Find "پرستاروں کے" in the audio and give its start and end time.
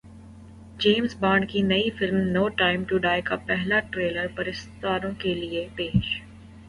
4.35-5.33